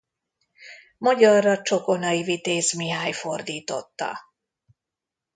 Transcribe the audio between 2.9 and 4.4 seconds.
fordította.